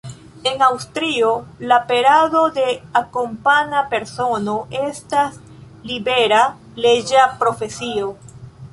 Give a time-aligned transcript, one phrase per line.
[0.51, 1.27] En Aŭstrio,
[1.71, 2.63] la perado de
[3.01, 5.39] akompana persono estas
[5.93, 6.45] libera,
[6.87, 8.15] leĝa profesio.